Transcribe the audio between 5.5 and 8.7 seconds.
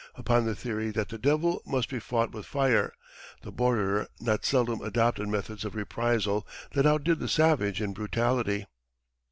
of reprisal that outdid the savage in brutality.